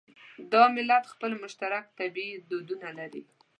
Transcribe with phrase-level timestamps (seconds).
[0.51, 3.23] دا ملت خپل مشترک طبعي دردونه لري.